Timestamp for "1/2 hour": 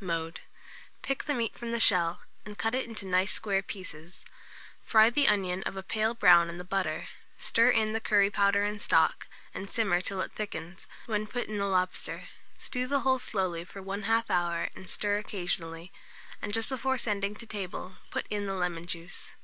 13.80-14.70